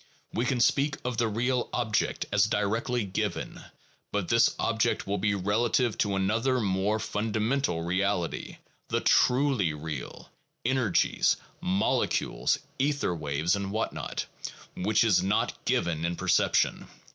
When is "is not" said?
15.03-15.63